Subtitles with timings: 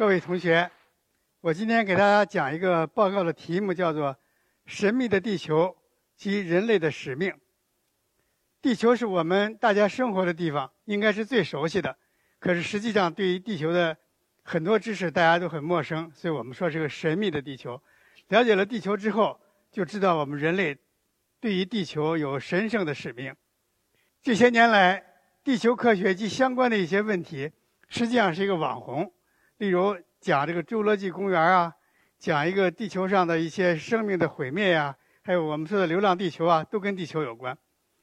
[0.00, 0.70] 各位同学，
[1.42, 4.14] 我今天给大家讲一个报告的题目，叫做
[4.64, 5.76] 《神秘的地球
[6.16, 7.30] 及人类的使命》。
[8.62, 11.94] 地球是我们大家生活的地方，应该是最熟悉的。
[12.38, 13.94] 可是实际上，对于地球的
[14.42, 17.78] 很多知识，大家都很陌生，所以我们说是个神秘的地球。
[18.28, 19.38] 了解了地球之后，
[19.70, 20.74] 就知道我们人类
[21.40, 23.36] 对于地球有神圣的使命。
[24.22, 25.04] 这些年来，
[25.44, 27.52] 地球科学及相关的一些问题，
[27.90, 29.12] 实际上是一个网红。
[29.60, 31.70] 例如讲这个侏罗纪公园啊，
[32.18, 37.56] 讲一个地球上的一些生命的毁灭呀，还有我们说的流浪地球啊，都跟地球有关。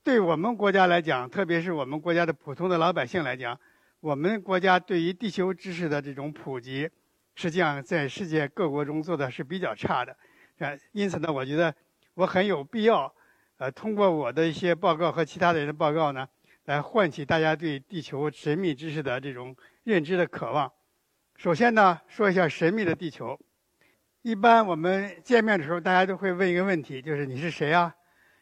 [0.03, 3.59] 对我们国家来讲，特别是我们国家的普通的老百姓来讲，
[4.01, 6.87] 我们国家对于地球知识的这种普及，
[7.33, 10.15] 实际上在世界各国中做的是比较差的。
[10.59, 11.73] 啊，因此呢，我觉得
[12.13, 13.11] 我很有必要，
[13.57, 16.29] 呃，通过我的一些报告和其他的人的报告呢，
[16.65, 19.55] 来唤起大家对地球神秘知识的这种
[19.85, 20.71] 认知的渴望。
[21.37, 23.39] 首先呢，说一下神秘的地球。
[24.23, 27.95] 一般我们见面的时候，大家都会问一个问题，就是你是谁啊？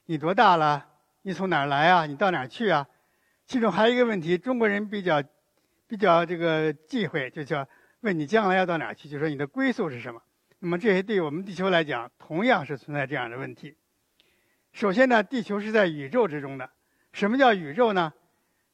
[0.05, 0.87] 你多大了？
[1.21, 2.05] 你从哪儿来啊？
[2.05, 2.87] 你到哪儿去啊？
[3.47, 5.21] 其中还有一个问题，中国人比较
[5.87, 7.67] 比较这个忌讳，就叫
[7.99, 10.21] 问你将来要到哪儿去，就说你的归宿是什么。
[10.59, 13.75] 那么这些对我们地球来讲，同样是存在这样的问题。
[14.71, 16.69] 首先呢，地球是在宇宙之中的。
[17.11, 18.13] 什么叫宇宙呢？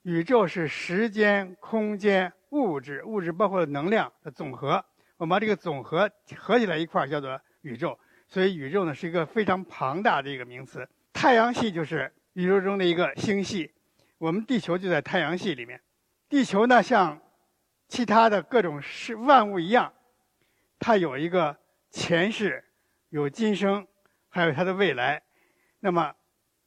[0.04, 2.32] 宇宙是时间、空间。
[2.52, 4.84] 物质，物质包括能量的总和。
[5.18, 7.98] 我们把这个总和合起来一块儿叫做宇宙。
[8.28, 10.88] 所以宇宙呢是一个非常庞大的一个名词。
[11.12, 13.72] 太阳系就是宇宙中的一个星系，
[14.18, 15.82] 我们地球就在太阳系里面。
[16.30, 17.20] 地球呢像
[17.88, 19.92] 其他的各种是万物一样，
[20.80, 21.56] 它有一个
[21.90, 22.64] 前世，
[23.10, 23.86] 有今生，
[24.30, 25.22] 还有它的未来。
[25.80, 26.14] 那么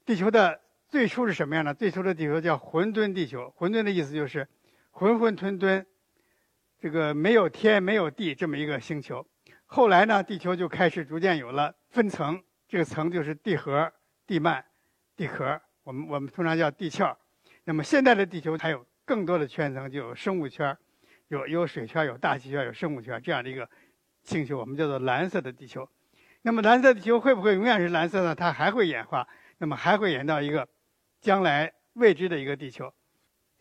[0.05, 1.75] 地球的最初是什么样的？
[1.75, 3.51] 最初的地球叫混沌地球。
[3.57, 4.47] 混沌的意思就是。
[4.97, 5.85] 浑浑沌沌，
[6.79, 9.27] 这个没有天没有地这么一个星球，
[9.67, 13.93] 后来呢，地球就开始逐渐有了分层，这个层就是地核、
[14.25, 14.63] 地幔、
[15.17, 17.19] 地壳，我们我们通常叫地壳。
[17.65, 20.77] 那么现在的地球还有更多的圈层，就有生物圈，
[21.27, 23.69] 有有水圈、有大气圈、有生物圈这样的一个
[24.23, 25.89] 星球，我们叫做蓝色的地球。
[26.43, 28.33] 那么蓝色地球会不会永远是蓝色呢？
[28.33, 29.27] 它还会演化，
[29.59, 30.69] 那么还会演到一个
[31.21, 32.95] 将来未知的一个地球。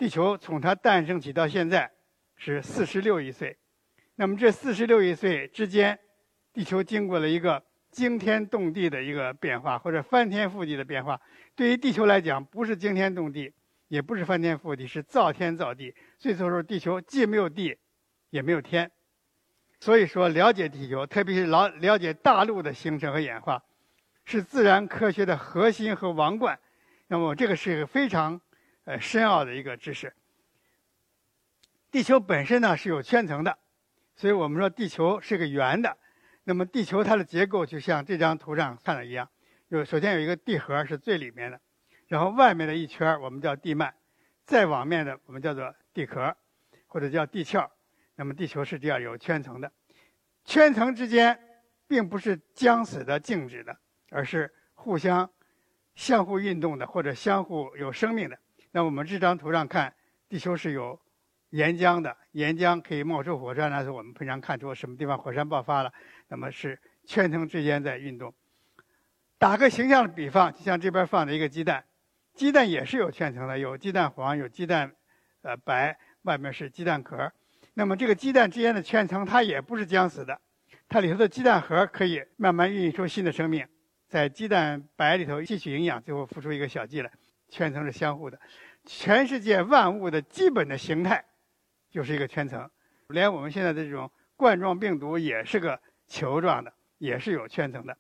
[0.03, 1.89] 地球从它诞生起到现在
[2.35, 3.57] 是四十六亿岁，
[4.15, 5.97] 那么这四十六亿岁之间，
[6.51, 11.17] 地球经过了一个惊天动地的一个变化，或者翻天覆地的变化。
[11.55, 13.53] 对于地球来讲，不是惊天动地，
[13.87, 15.95] 也不是翻天覆地，是造天造地。
[16.19, 17.77] 最初时候，地球既没有地，
[18.29, 18.91] 也没有天。
[19.79, 23.63] 所以说，了解地球，特别是了了解大陆的形成和演化，
[24.25, 26.59] 是自然科学的核心和王冠。
[27.07, 28.41] 那么，这个是一个非常。
[28.85, 30.13] 呃，深奥的一个知识。
[31.89, 33.57] 地球本身呢是有圈层的，
[34.15, 35.97] 所以我们说地球是个圆的。
[36.43, 39.29] 那么地球它的结构就像这张图上看的一样，
[39.69, 41.61] 有首先有一个地核是最里面的，
[42.07, 43.93] 然后外面的一圈我们叫地幔，
[44.43, 46.35] 再往面的我们叫做地壳，
[46.87, 47.71] 或者叫地壳。
[48.15, 49.71] 那么地球是这样有圈层的，
[50.43, 51.39] 圈层之间
[51.87, 53.75] 并不是僵死的、静止的，
[54.09, 55.31] 而是互相
[55.95, 58.37] 相互运动的，或者相互有生命的。
[58.75, 59.93] 那我们这张图上看，
[60.27, 60.99] 地球是有
[61.51, 65.93] 岩浆的，岩浆可以冒出火山，那是我们平常看出什么地方火山爆发了。
[66.27, 68.33] 那么是圈层之间在运动。
[69.37, 71.85] 打个形象的比方，就像这边放的一个鸡蛋，
[72.33, 74.91] 鸡蛋也是有圈层的，有鸡蛋黄，有鸡蛋
[75.43, 77.31] 呃白，外面是鸡蛋壳。
[77.75, 80.41] 那么这个鸡蛋之间的圈层，它也不是僵死的，
[80.89, 83.67] 它里头的鸡蛋核可以慢慢孕育出新的生命，
[84.07, 87.11] 在鸡蛋白里头吸取营养，最后孵出一个小鸡来。
[87.53, 88.39] 圈层是相互的，
[88.83, 91.23] 全世界万物的基本的形态
[91.91, 92.67] 就是一个圈层，
[93.09, 97.95] 连我们现在的这种冠状病毒也是个球状的，也是有圈层的。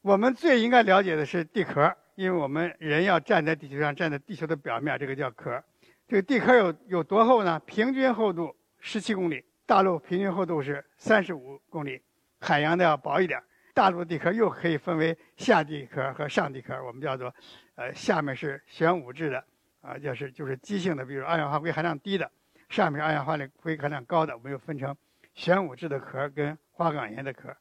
[0.00, 5.60] 我们最应该了解的是地壳，因为我们人要站在地球上，站在地球的表面，这个叫壳。
[6.06, 7.60] 这个地壳有有多厚呢？
[7.66, 12.00] 平均厚度十七公里，大陆平均厚度是三十五公里，
[12.38, 13.42] 海洋的要薄一点。
[13.74, 17.34] 大陆地壳又可以分为下地壳和上地壳，我们叫做。
[17.74, 19.44] 呃，下面是玄武质的，
[19.80, 22.24] 啊，就是就是基性的，比如二氧化硅含量低的；
[22.68, 24.96] 上面二氧化硅含量高的，我们又分成
[25.34, 27.52] 玄武质的壳跟花岗岩的壳。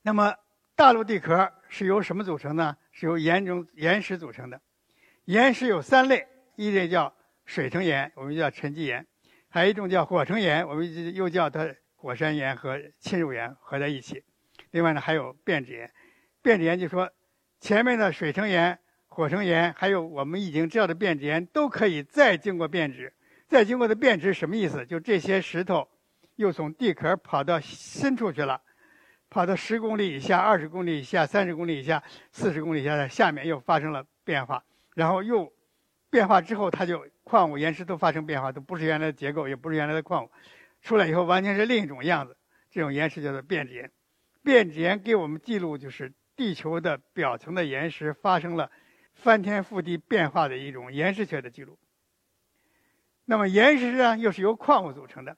[0.00, 0.32] 那么
[0.76, 2.76] 大陆地壳是由什么组成呢？
[2.92, 4.60] 是由岩中岩石组成的。
[5.24, 6.24] 岩石有三类，
[6.54, 7.12] 一类叫
[7.46, 9.02] 水成岩，我们叫沉积岩；
[9.48, 14.22] 还有一种叫火成岩，我们又叫它火山岩和侵入岩合在一起。
[14.70, 15.90] 另外呢，还有变质岩。
[16.42, 17.10] 变质岩就说
[17.60, 18.78] 前面的水成岩。
[19.10, 23.12] 火成岩，还有我们已经知道的变质岩，都可以再经过变质。
[23.48, 24.86] 再经过的变质什么意思？
[24.86, 25.88] 就这些石头
[26.36, 28.62] 又从地壳跑到深处去了，
[29.28, 32.00] 跑到十公里以下、二十公里以下、三十公里以下、
[32.30, 34.62] 四十公里以下的下面又发生了变化，
[34.94, 35.52] 然后又
[36.10, 40.30] 变化之后，它就矿物岩石都发生变化，都不是原来的结构，也不是原来的矿物，
[40.80, 42.36] 出来以后完全是另一种样子。
[42.70, 43.90] 这种岩石叫做变质岩，
[44.48, 48.70] 变质岩给我们记录就是地球的表层的岩石发生了
[49.12, 51.78] 翻天覆地变化的一种岩石学的记录。
[53.26, 55.36] 那么岩石呢，又是由矿物组成的。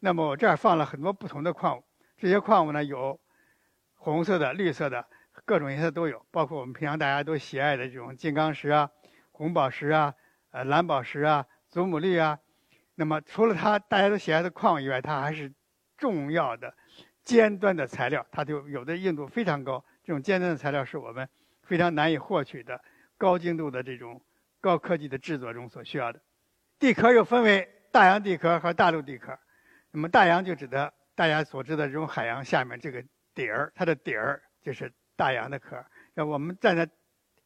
[0.00, 1.84] 那么我这儿放了很多不同的矿物，
[2.16, 3.20] 这些矿物呢有
[3.94, 5.06] 红色的、绿色的，
[5.44, 8.90] 各种颜色都有，包括我们平常大家都喜爱的这种金刚石啊、
[9.30, 10.14] 红宝石啊、
[10.50, 12.40] 呃蓝宝石啊、祖母绿啊。
[12.96, 15.54] 那么除了它大家都喜爱的矿物以外，它还是
[15.96, 16.74] 重要的
[17.28, 19.84] 尖端的材料，它就有的硬度非常高。
[20.02, 21.28] 这种尖端的材料是我们
[21.62, 22.82] 非常难以获取的
[23.18, 24.18] 高精度的这种
[24.62, 26.18] 高科技的制作中所需要的。
[26.78, 29.38] 地壳又分为大洋地壳和大陆地壳。
[29.90, 33.04] 那么大洋就指的大家所知的这种海洋下面这个
[33.34, 35.84] 底儿，它的底儿就是大洋的壳。
[36.14, 36.88] 那我们站在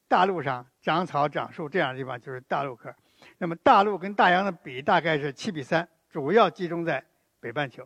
[0.06, 2.94] 大陆上长草长树这样的地方就是大陆壳。
[3.36, 7.04] 那么大陆跟大洋的比大概是七比三，主要集中在
[7.40, 7.84] 北半球。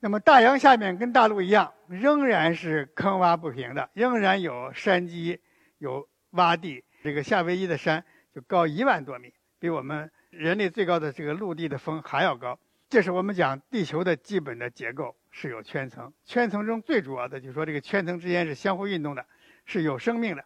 [0.00, 5.40] 那么大洋下面跟大陆一样，仍然是坑洼不平的，仍然有山脊、
[5.78, 6.84] 有洼地。
[7.02, 8.04] 这个夏威夷的山
[8.34, 12.58] 就高一万多米，比我们人类最高的这个陆地的峰还要高。
[12.88, 19.26] 这是我们讲地球的基本的结构是有圈层，圈层中最主要的就是说这个圈层之间是相互运动的，
[19.64, 20.44] 是有生命的。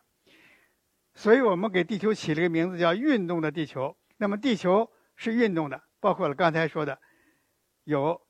[1.15, 3.97] 所以我们给地球起了个名字叫“运动的地球”。
[4.17, 6.99] 那么地球是运动的，包括了刚才说的，
[7.85, 8.21] 有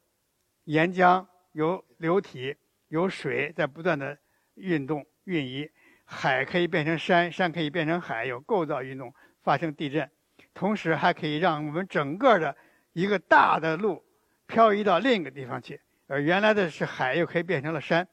[0.65, 2.57] 岩浆、有流体、
[2.89, 4.19] 有水在不断的
[4.55, 5.71] 运动运移，
[6.05, 10.11] 海可以变成山，山可以变成海，有构造运动发生地震，
[10.53, 12.57] 同时还可以让我们整个的。
[12.95, 14.05] 一个大的陆
[14.47, 18.07] 漂移到另一个地方去，而原来的是海又可以变成了山，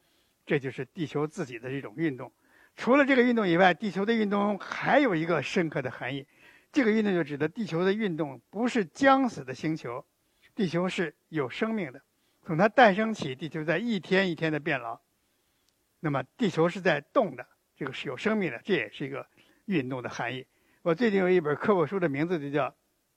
[0.45, 2.31] 这就是地球自己的这种运动。
[2.77, 6.25] 除了这个运动以外，地球的运动还有一个深刻的含义。
[6.71, 10.05] 这个运动就指的地球的运动不是将死的星球，
[10.55, 12.01] 地球是有生命的。
[12.49, 14.99] 从它诞生起，地球在一天一天的变老。
[15.99, 19.23] 那么地球是在动的，这个是有生命的，这也是一个
[19.65, 20.47] 运动的含义。
[20.81, 22.67] 我最近有一本科普书的名字就叫《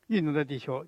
[0.08, 0.84] 运动的地球》。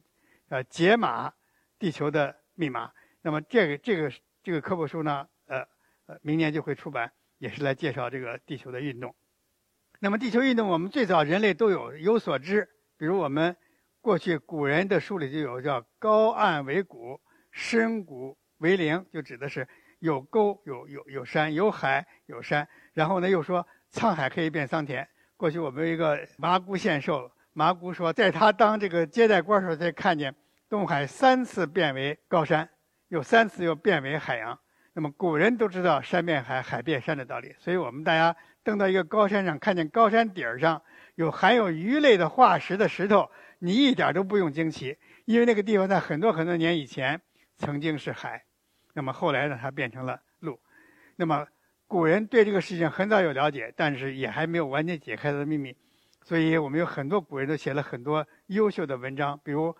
[0.51, 1.33] 呃，解码
[1.79, 2.93] 地球的密码。
[3.23, 4.13] 那么这个这个
[4.43, 5.61] 这个科普书呢，呃
[6.05, 9.15] 呃，明年就会出版，也是来介绍这个地球的运动。
[10.01, 12.69] 那么地球运动，我们最早人类都有有所知。
[12.99, 13.57] 比如我们
[14.03, 17.19] 过去古人的书里就有叫“高岸为谷，
[17.55, 19.67] 深谷为陵”，就指的是
[20.01, 22.69] 有沟、有有有山、有海、有山。
[22.93, 25.09] 然后呢，又说沧海可以变桑田。
[25.37, 27.31] 过去我们有一个麻姑献寿。
[27.53, 30.35] 麻姑说，在他当这个接待官时候，才看见
[30.69, 32.69] 东海三次变为高山，
[33.07, 34.59] 有三次又变为海洋。
[34.93, 38.35] 那么古人都知道山变海，海变山的道理，所以我们大家
[38.65, 40.83] 登到一个高山上，看见高山顶儿上
[41.15, 43.31] 有含有鱼类的化石的石头，
[43.61, 47.21] 你一点都不用惊奇，因为那个地方在很多很多年以前
[47.57, 48.45] 曾经是海，
[48.93, 50.61] 那么后来呢，它变成了陆。
[51.17, 51.47] 那么
[51.87, 55.77] 古人对这个事情很早有了解，但是也还没有完全解开它的秘密。
[56.23, 59.77] 所以我们有很多古人都写了很多优秀的文章，比如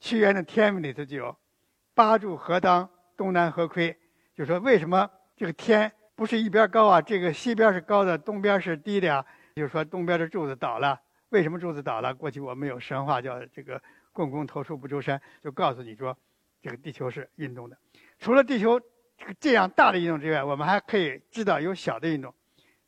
[0.00, 1.36] 屈原的《天文》里头就有
[1.94, 3.96] “八柱何当，东南何亏”，
[4.36, 7.02] 就说为什么这个天不是一边高啊？
[7.02, 9.26] 这个西边是高的，东边是低的呀？
[9.56, 12.14] 就说东边的柱子倒了，为什么柱子倒了？
[12.14, 13.82] 过去我们有神话叫这个
[14.12, 16.16] “共工头出不周山”，就告诉你说
[16.64, 17.76] 这个地球是运动的。
[18.18, 18.80] 除了地球
[19.18, 22.34] 这个这样大的运动之外，我们还可以知道有小的运动。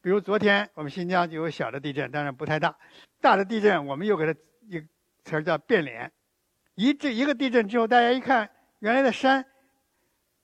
[0.00, 2.74] 比如昨天我们新疆就有小的地震，当然不太大。
[3.20, 4.86] 大的地震我们又给它一个
[5.24, 6.10] 词儿叫变脸。
[6.74, 9.44] 一这一个地震之后，大家一看，原来的山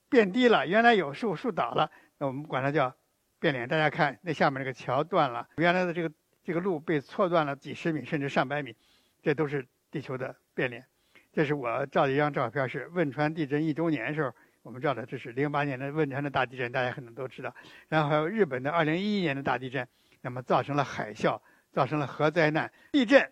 [0.09, 2.95] 变低了，原来有树树倒了，那我们管它叫
[3.39, 3.67] 变脸。
[3.67, 6.11] 大家看那下面这个桥断了，原来的这个
[6.43, 8.75] 这个路被错断了几十米甚至上百米，
[9.23, 10.85] 这都是地球的变脸。
[11.33, 14.33] 这是我照的一张照片，是汶川地震一周年时候。
[14.61, 17.53] 我们照的，这是零八年的汶川的大地震，大家可能都知道。
[17.89, 19.85] 然后还有日本的二零一一年的大地震，
[20.21, 21.41] 那么造成了海啸，
[21.73, 22.71] 造成了核灾难。
[22.93, 23.29] 地震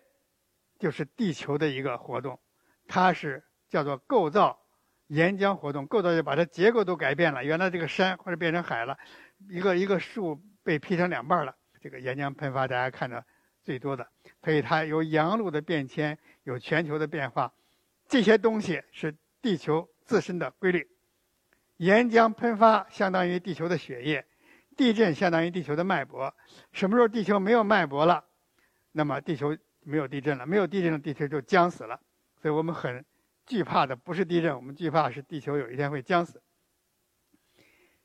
[0.78, 2.38] 就是地球的一个活动，
[2.86, 4.60] 它是叫做构造
[5.06, 7.42] 岩浆活动，构造就把它结构都改变了。
[7.42, 8.98] 原来这个山或者变成海了，
[9.48, 11.56] 一个一个树被劈成两半了。
[11.80, 13.24] 这个岩浆喷发，大家看到
[13.64, 14.06] 最多的，
[14.44, 17.54] 所以它有洋路的变迁，有全球的变化，
[18.12, 20.86] 这些东西是地球自身的规律。
[21.78, 24.22] 岩浆喷发相当于地球的血液，
[24.76, 26.34] 地震相当于地球的脉搏。
[26.72, 28.22] 什么时候地球没有脉搏了，
[28.92, 31.98] 那么地球没有地震了，没有地震了，地球就僵死了。
[32.42, 33.02] 所以我们很
[33.46, 36.42] 惧怕的不是地震，我们惧怕是地球有一天会僵死。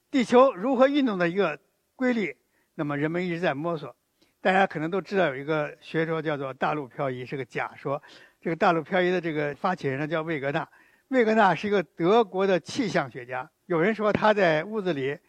[0.09, 1.59] 地球如何运动的一个
[1.97, 2.37] 规律，
[2.75, 3.93] 那么人们一直在摸索。
[4.39, 8.01] 大家可能都知道有一个学说叫做大陆漂移，是个假说。
[8.47, 10.65] 这个大陆漂移的这个发起人呢叫魏格纳，
[11.09, 13.51] 魏格纳是一个德国的气象学家。
[13.65, 15.19] 有人说他在屋子里，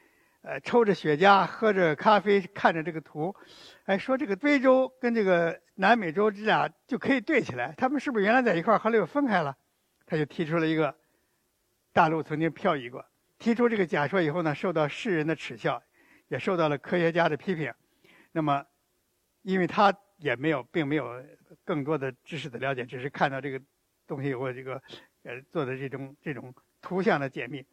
[0.42, 3.34] 呃，抽着雪茄，喝着咖啡，看着这个图，
[3.86, 9.56] 哎，说这个非洲跟这个南美洲这俩就可以对起来，他们是不是原来在一块儿，后来又分开了？
[10.06, 10.94] 他就提出了一个
[11.92, 13.04] 大陆曾经漂移过。
[13.40, 15.82] 提出这个假说以后呢，受到世人的耻笑，
[16.28, 17.74] 也受到了科学家的批评。
[18.30, 18.64] 那么，
[19.42, 21.24] 因为他也没有，并没有
[21.64, 23.60] 更多的知识的了解，只是看到这个
[24.06, 24.82] 东西有这个
[25.24, 27.64] 呃做的这种这种图像的解密。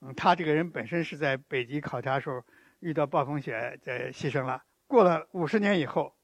[0.00, 2.44] 嗯，他这个人本身是在北极考察时候
[2.80, 4.62] 遇到暴风雪在牺牲了。
[4.86, 6.14] 过了五十年以后，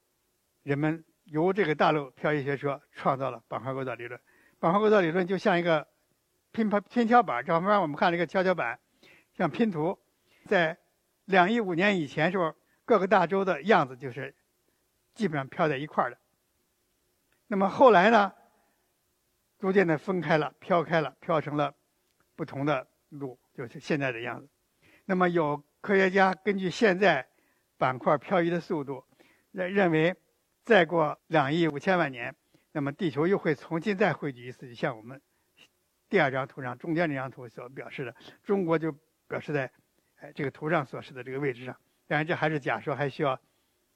[0.63, 4.19] 人们由这个大陆漂移学说创造了板块构造理论。
[4.59, 5.87] 板块构造理论就像一个
[6.51, 8.79] 拼盘拼跷板，这方我们看这个跷跷板。
[9.37, 9.97] 像拼图，
[10.47, 10.77] 在
[11.23, 14.35] 两亿五年以前时候，各个大洲的样子就是
[15.13, 16.17] 基本上飘在一块儿的。
[17.47, 18.33] 那么后来呢，
[19.59, 21.75] 逐渐的分开了，飘开了，飘成了
[22.35, 24.49] 不同的路，就是现在的样子。
[25.05, 27.27] 那么有科学家根据现在
[27.77, 29.03] 板块漂移的速度，
[29.51, 30.15] 认认为
[30.63, 32.35] 再过两亿五千万年，
[32.71, 35.21] 那么地球又会重新再汇聚一次，就像我们
[36.09, 38.95] 第二张图上中间这张图所表示的，中国就。
[39.29, 39.71] 表示在，
[40.15, 43.39] 哎，这个图上所示的这个位置上，当然这还是假说，还需要，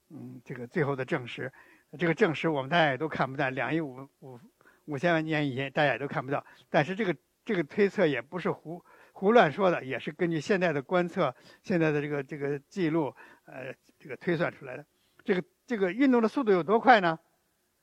[0.10, 1.51] 嗯，这个最后的证实。
[1.98, 4.39] 这个证实我们大家也都看不到，两亿五五
[4.86, 6.45] 五千万年以前大家也都看不到。
[6.69, 14.86] 但是这个这个推测也不是胡胡乱说的，也是根据现在的观测、现在的这个这个记录，呃，这个推算出来的。
[15.24, 17.17] 这个这个运动的速度有多快呢？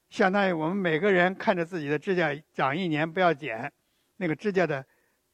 [0.08, 3.72] 相当于我们每个人看着自己的指甲长一年不要剪，
[4.16, 4.84] 那个指甲的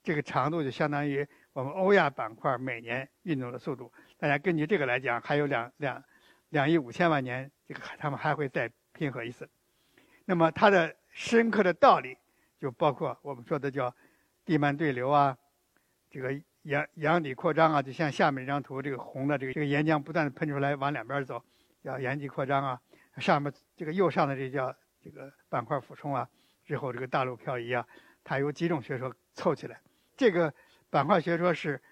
[0.02, 1.26] 这个长度就相当于。
[1.54, 6.04] 我们欧亚板块每年运动的速度，大家根据这个来讲，还有两两
[6.50, 9.48] 两亿五千万年，这个他们还会再拼合一次。
[10.24, 12.16] 那么它的深刻的道理，
[12.58, 13.94] 就包括我们说的叫
[14.44, 15.36] 地幔对流啊，
[16.10, 21.42] 这个洋洋底扩张啊，就像下面这张图，这个红的这个这个岩浆不断的喷出来往两边走，
[21.82, 22.80] 叫阳底扩张啊。
[23.18, 26.28] 上面这个右上的这叫这个板块俯冲啊，
[26.64, 27.86] 之后这个大陆漂移啊，
[28.24, 29.80] 它有几种学说凑起来，
[30.16, 30.52] 这个。
[30.88, 31.82] 板块学说是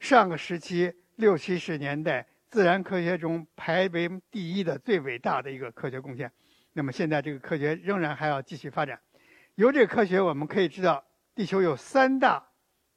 [0.00, 6.30] 上个时期六七十年代自然科学中排为第一的最伟大的一个科学贡献。
[6.72, 9.00] 那么现在这个科学仍然还要继续发展。
[9.54, 11.04] 由这个科学我们可以知道，
[11.34, 12.44] 地球有三大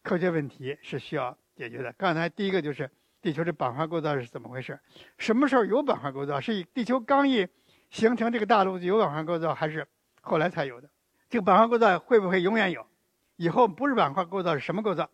[0.01, 1.93] 科学问题是需要解决的。
[1.93, 2.89] 刚才第一个就是
[3.21, 4.79] 地球的板块构造是怎么回事？
[5.17, 6.39] 什么时候有板块构造？
[6.39, 7.47] 是以地球刚一
[7.91, 9.87] 形成这个大陆就有板块构造，还是
[10.21, 10.89] 后来才有的？
[11.29, 12.87] 这个板块构造会不会永远有？
[13.35, 15.09] 以后不是板块构造是什么构造？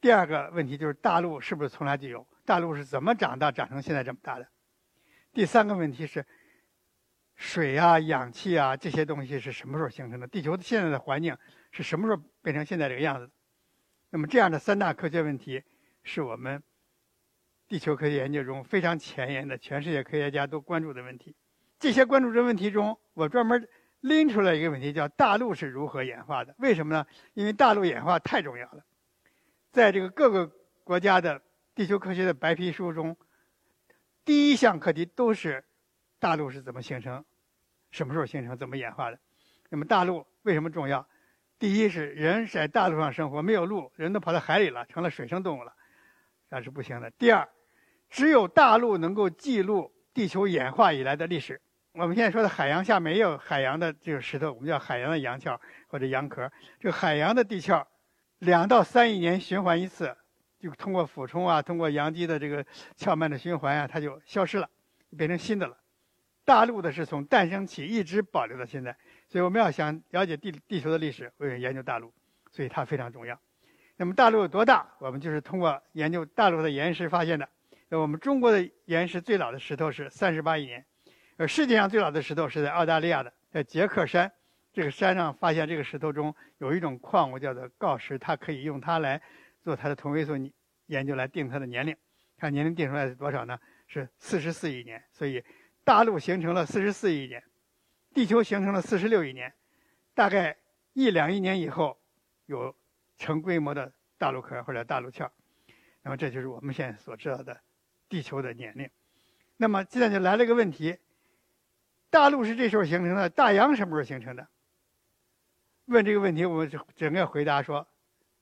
[0.00, 2.26] 第二个问题就是大陆是不是从来就有？
[2.44, 4.48] 大陆是怎么长大长成现在这么大的？
[5.32, 6.26] 第三个问题是
[7.34, 10.26] 水啊、氧气啊这些东西是什么时候形成的？
[10.26, 11.36] 地球现在的环境
[11.70, 13.30] 是什么时候变成现在这个样子？
[14.10, 15.62] 那么这样的三大科学问题
[16.02, 16.62] 是我们
[17.68, 21.34] 地球科学研究中非常前沿的，全世界科学家都关注的问题。
[21.78, 23.68] 这些关注的问题中，我专门。
[24.02, 26.52] 拎出来一个问题，叫大陆是如何演化的？
[26.58, 27.06] 为什么呢？
[27.34, 28.84] 因为大陆演化太重要了，
[29.70, 30.50] 在这个各个
[30.82, 31.40] 国家的
[31.74, 33.16] 地球科学的白皮书中，
[34.24, 35.64] 第一项课题都是
[36.18, 37.24] 大陆是怎么形成，
[37.90, 39.18] 什么时候形成，怎么演化的。
[39.70, 41.08] 那么大陆为什么重要？
[41.58, 45.72] 第一是人在大陆上生活，没有路，人都跑到海里了，成了水生动物了，
[46.50, 47.10] 那是不行的。
[47.12, 47.48] 第二，
[48.10, 51.60] 只有大陆能够记录地球演化以来的历史。
[51.92, 56.50] 我们现在说的海洋下没有海洋的这个石头，我们叫海洋的洋壳或者洋壳。
[56.80, 57.86] 这个海洋的地壳，
[58.38, 60.16] 两到三亿年循环一次，
[60.62, 62.64] 就通过俯冲啊，通过洋基的这个
[62.96, 64.70] 壳脉的循环啊，它就消失了，
[65.18, 65.76] 变成新的了。
[66.44, 68.96] 大陆的是从诞生起一直保留到现在，
[69.28, 72.12] 所以我们要想了解地地球的历史，我要研究大陆，
[72.52, 73.36] 所以它非常重要。
[73.96, 74.86] 那么大陆有多大？
[75.00, 77.48] 我们就是通过研究大陆的岩石发现的。
[77.88, 80.84] 那我们中国的岩石最老的石头是三十八亿年。
[81.36, 84.30] 而世界上最老的石头是在澳大利亚的，在杰克山，
[84.72, 89.20] 这个山上发现这个石头中有一种矿物叫做锆石，它可以用它来
[89.62, 90.34] 做它的同位素
[90.86, 91.96] 研究来定它的年龄，
[92.36, 93.58] 看年龄定出来是多少呢？
[93.86, 95.02] 是四十四亿年。
[95.12, 95.42] 所以
[95.84, 97.42] 大陆形成了四十四亿年，
[98.12, 99.52] 地球形成了四十六亿年，
[100.14, 100.56] 大概
[100.92, 102.00] 一两亿年以后
[102.46, 102.74] 有
[103.16, 105.30] 成规模的大陆壳或者大陆壳。
[106.02, 107.60] 那么这就是我们现在所知道的
[108.08, 108.90] 地球的年龄。
[109.56, 110.98] 那么现在就来了一个问题。
[112.10, 114.46] 大陆是这时候形成的，大洋什么时候形成的？
[115.86, 117.88] 问这个问题，我们整个回答说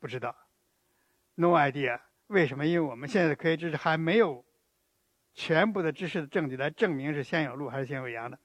[0.01, 0.35] 不知道
[1.37, 2.01] ，no idea。
[2.29, 2.67] 为什么？
[2.67, 4.45] 因为我们现在的科学知识还没有
[5.35, 8.39] 全部的知识的证据来证明是先有鹿还是先有羊的。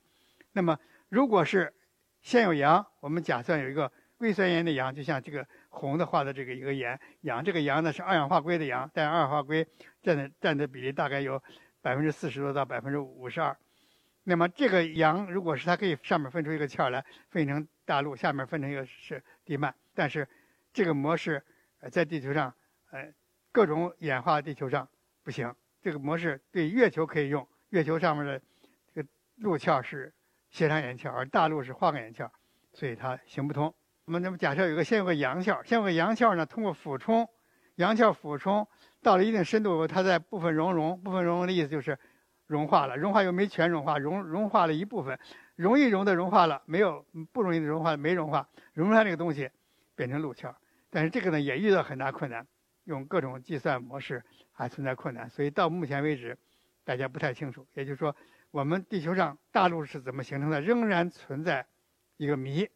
[0.54, 1.74] 那么，如果是
[2.22, 9.68] 先有羊，我们假设有一个硅酸盐的羊，就像这个红的画的这个一个盐，羊这个羊呢是二氧化硅的羊，但二氧化硅
[10.02, 11.42] 占的占的比例大概有
[11.82, 13.56] 百分之四十多到百分之五十二。
[14.24, 20.28] 那么这个羊如果是它可以上面分出一个壳来，分成大陆，下面分成一个是地幔，但是
[20.74, 21.44] 这个模式
[21.92, 22.52] 在地球上
[22.96, 23.14] 呃
[23.52, 24.88] 各种演化地球上
[25.24, 25.54] 不行。
[25.82, 28.42] 这个模式对月球可以用，月球上面的
[28.94, 30.14] 这个陆壳是
[30.50, 32.32] 斜长眼壳，而大陆是花岗岩壳，
[32.74, 33.74] 所以它行不通。
[34.06, 37.30] 我们那么假设有个先有个阳壳，先有个阳壳呢，通过俯冲，
[37.76, 38.68] 阳壳俯冲
[39.02, 42.00] 到了一定深度，它在部分熔融，部分熔融的意思就是。
[42.48, 45.18] 融化了，融化又没全融化，融融化了一部分，
[45.56, 49.50] 容易融的融化了，没有不容易的融化没融化，融出来那个东西
[49.96, 50.56] 变成陆壳，
[50.92, 52.46] 但是这个呢也遇到很大困难，
[52.86, 56.36] 用各种计算模式还存在困难，所以到目前为止，
[56.84, 57.68] 大家不太清楚。
[57.74, 58.16] 也就是说，
[58.50, 61.68] 我们地球上大陆是怎么形成的，仍然存在
[62.18, 62.68] 一个谜，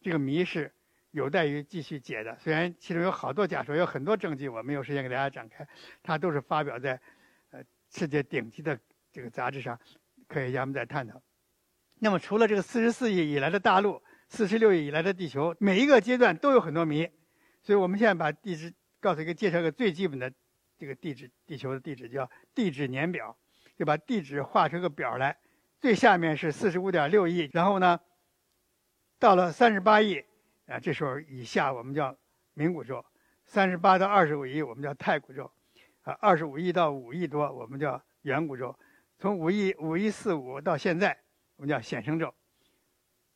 [0.00, 0.72] 这个谜是
[1.10, 2.38] 有待于继续解的。
[2.38, 5.68] 虽然其中有好多假说，有很多证据，我没有时间给大家展开，
[6.02, 7.00] 它都是发表在
[7.50, 8.78] 呃世界顶级的。
[9.14, 9.78] 这个杂志上，
[10.26, 11.22] 科学家们在探讨。
[12.00, 17.08] 那么，除了这个四十四亿以来的大陆，四十六亿以来的地球，每一个阶段都有很多谜。
[17.62, 20.32] 所以我们现在把地质告诉一个介绍个最基本的
[20.78, 23.36] 这个地质地球的地质叫地质年表，
[23.76, 25.36] 就把地质画出个表来。
[25.78, 28.00] 最下面是四十五点六亿，然后呢，
[29.18, 30.24] 到了三十八亿
[30.66, 32.16] 啊，这时候以下我们叫
[32.56, 33.04] 冥古宙，
[33.44, 35.52] 三十八到二十五亿我们叫太古宙，
[36.04, 38.74] 啊，二十五亿到五亿多我们叫远古宙。
[39.18, 41.14] 从五亿五亿四五到现在，
[41.56, 42.34] 我们叫显生咒。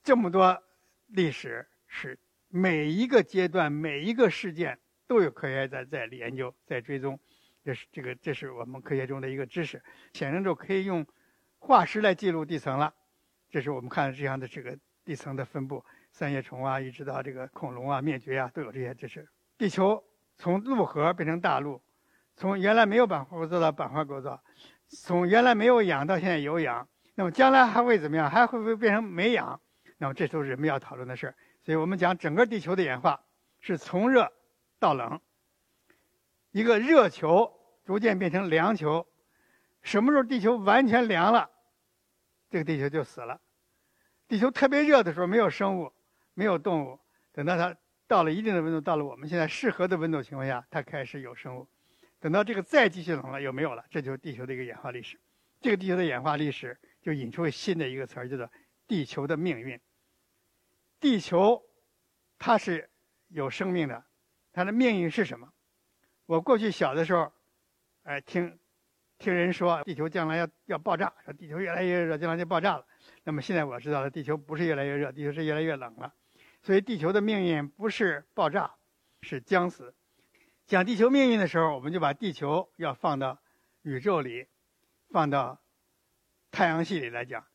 [0.02, 0.62] 这么多
[1.08, 7.18] 历史是每一个阶段、每一个事件都有科学在在研究、在追踪。
[7.64, 9.82] 这是这个，这是我们科学中的一个知识。
[10.12, 11.04] 显生咒可以用
[11.58, 12.94] 化石来记录地层了。
[13.50, 19.28] 这是我们看这样的这个地层的分布，三叶虫啊，一直到这个恐龙啊灭绝啊，都有这些知识。
[19.56, 20.02] 地球
[20.36, 21.82] 从陆核变成大陆，
[22.36, 24.40] 从原来没有板块构造到板块构造。
[24.88, 28.30] 从原来没有氧到现在有氧，那么将来还会怎么样？
[28.30, 29.60] 还会不会变成没氧？
[29.98, 31.34] 那么这都是人们要讨论的事儿。
[31.64, 33.20] 所以我们讲整个地球的演化
[33.60, 34.30] 是从热
[34.78, 35.20] 到冷，
[36.50, 37.52] 一个热球
[37.84, 39.06] 逐渐变成凉球。
[39.82, 41.50] 什么时候地球完全凉了，
[42.50, 43.40] 这个地球就死了。
[44.26, 45.92] 地球特别热的时候没有生物，
[46.34, 46.98] 没有动物。
[47.32, 47.74] 等到它
[48.06, 51.66] 到了一定的温度，到了我们现在适合的温度情况下，它开始有生物。
[52.20, 55.18] 等到这个再继续冷了，又没有了，这就是地球的一个演化历史。
[55.60, 58.50] 这个地球的演化历史就引出新的一个词儿，叫做
[58.86, 59.80] “地球的命运”。
[61.00, 61.62] 地球
[62.38, 62.90] 它是
[63.28, 64.04] 有生命的，
[64.58, 65.52] 它的命运是什么？
[66.26, 67.32] 我过去小的时候，
[68.02, 68.58] 哎，听
[69.16, 72.84] 听人说地球将来要要爆炸，说地球越来越热，将来就爆炸了。
[73.22, 76.12] 那么现在我知道了，地球不是越来越热，地球是越来越冷了。
[76.60, 78.74] 所以地球的命运不是爆炸，
[79.22, 79.94] 是将死。
[80.66, 83.38] 讲地球命运的时候，我们就把地球要放到
[83.82, 84.48] 宇宙里，
[85.12, 85.62] 放到
[86.50, 87.46] 太阳系里来讲。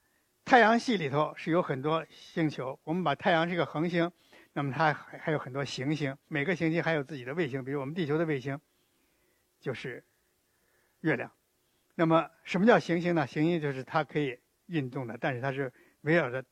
[0.46, 4.10] 太阳系里头是有很多星球，我们把太阳是个恒星，
[4.54, 8.60] 那么它还还有很多行星，每个行星还有自己的卫星，比如我们地球的卫星
[9.60, 10.06] 就是
[11.02, 11.32] 月亮。
[11.96, 13.26] 那么什么叫行星呢？
[13.28, 16.46] 行星就是它可以运动的，但是它是围绕着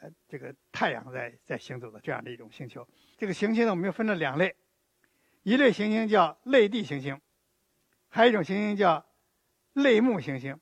[0.00, 2.86] 呃这个太阳在在行走的这样的一种星球。
[3.16, 4.54] 这个行星呢，我们又分了两类。
[5.42, 7.20] 一类行星叫类地行星，
[8.08, 9.06] 还有一种行星叫
[9.72, 10.60] 类木行星。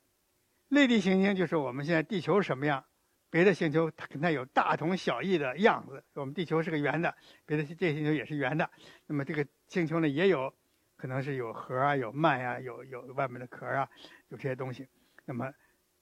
[0.69, 2.85] 类地行星就是我们现在地球什么样，
[3.31, 6.03] 别的星球它跟它有大同小异的样子。
[6.13, 7.15] 我们地球是个圆的，
[7.47, 8.69] 别的这星球也是圆的。
[9.07, 10.53] 那么这个星球呢，也有
[10.95, 13.89] 可能是有核啊、有幔呀、有有外面的壳啊，
[14.27, 14.87] 有这些东西。
[15.25, 15.51] 那么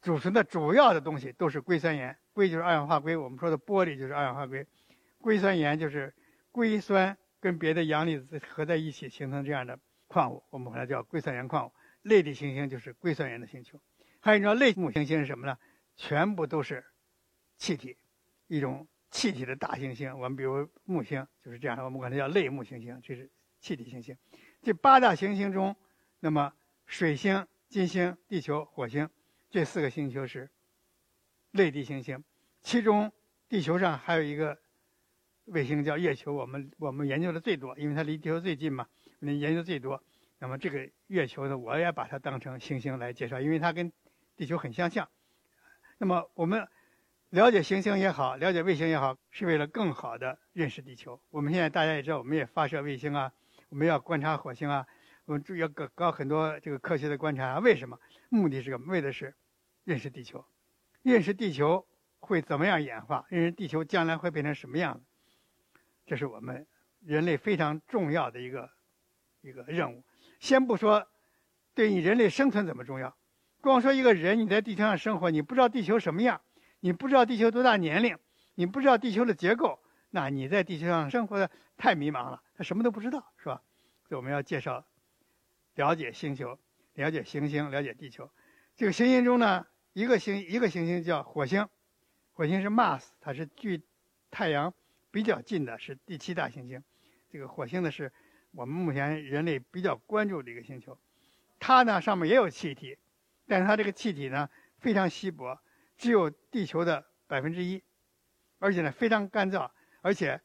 [0.01, 4.67] 组成的主要的东西都是硅酸盐，硅就是二氧化硅，我们说的玻璃就是二氧化硅，
[5.21, 6.13] 硅酸盐就是
[6.51, 7.17] 硅酸。
[7.41, 11.71] 跟别的阳离子合在一起形成这样的矿物，我们把它叫硅酸盐矿物。
[12.01, 13.79] 类地行星就是硅酸盐的星球。
[14.19, 15.57] 还有一种类木行星是什么呢？
[15.95, 16.83] 全部都是
[17.60, 17.95] 气体，
[18.48, 20.12] 一种气体的大行星。
[20.17, 24.17] 我们比如木星就是这样的，我们管它叫类木行星，这是气体行星。
[24.63, 25.76] 这八大行星中，
[26.19, 26.52] 那么
[26.88, 29.08] 水星、金星、地球、火星
[29.52, 30.50] 这四个星球是
[31.52, 32.24] 类地行星，
[32.63, 33.12] 其中
[33.48, 34.58] 地球上还有一个。
[35.52, 38.88] 卫星叫月球，我们我们研究的最多，因为它离地球最近嘛，
[39.19, 40.00] 我们研究最多。
[40.38, 43.91] 那么这个月球呢，我也把它当成行星来介绍，因为它跟
[44.36, 45.10] 地球很相像。
[45.98, 46.67] 那么我们
[47.31, 51.21] 了解行星也好，了解卫星也好，是为了更好的认识地球。
[51.29, 53.31] 我们现在大家也知道，我们也发射卫星啊，
[53.69, 54.87] 我们要观察火星啊，
[55.25, 57.99] 我们注意要搞搞很多这个科学的观察啊，为什么？
[58.29, 59.35] 目的是个为的是
[59.83, 60.43] 认识地球，
[61.03, 61.85] 认识地球
[62.19, 65.05] 会怎么样演化，认识地球将来会变成什么样子，
[66.07, 66.65] 这是我们
[67.05, 68.71] 人类非常重要的一个
[69.41, 70.03] 一个任务。
[70.39, 71.07] 先不说
[71.75, 73.15] 对你人类生存怎么重要，
[73.61, 76.41] 光说一个人你在地球上生活，你不知道地球什么样，
[76.79, 78.17] 你不知道地球多大年龄，
[78.55, 79.79] 你不知道地球的结构。
[80.11, 83.61] 那你在地球上生活的太迷茫了，他什么都不知道，是吧？
[84.07, 84.85] 所以我们要介绍、
[85.75, 86.57] 了解星球、
[86.93, 88.31] 了解行星、了解地球。
[88.75, 91.67] 这个行星中呢，一个星一个行星叫火星，
[92.33, 93.83] 火星是 Mars，它是距
[94.31, 94.73] 太阳
[95.11, 96.83] 比较近的，是第七大行星。
[97.29, 98.11] 这个火星呢，是
[98.51, 100.97] 我们目前人类比较关注的一个星球。
[101.59, 102.97] 它呢上面也有气体，
[103.45, 105.61] 但是它这个气体呢非常稀薄，
[105.99, 107.83] 只有地球的百分之一，
[108.57, 109.69] 而且呢非常干燥。
[110.01, 110.41] 而且，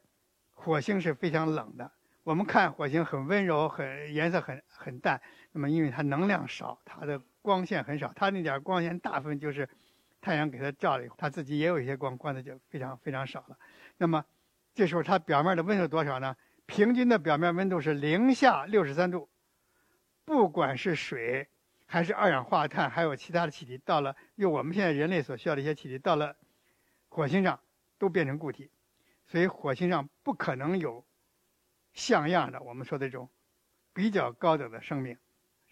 [0.52, 1.90] 火星是非常冷的。
[2.24, 5.22] 我们看火星很温柔，很颜色很很淡。
[5.52, 9.68] 那么，因为它能量少，它的光线很少，它那点光线大部分就是
[10.20, 13.56] 太阳给它照了以后，它自己也有一些光，光的就非常非常少了。
[13.96, 14.24] 那么，
[14.74, 16.34] 这时候它表面的温度多少呢？
[16.66, 19.30] 平均的表面温度是零下六十三度。
[20.24, 21.48] 不管是水，
[21.94, 26.34] 还是二氧化碳，还有其他的气体，到了用我们现在人类所需要的一些气体，到了
[27.08, 27.60] 火星上
[27.98, 28.68] 都变成固体。
[29.28, 31.04] 所以火星上不可能有
[31.92, 33.30] 像样的我们说的这种
[33.92, 35.16] 比较高等的生命，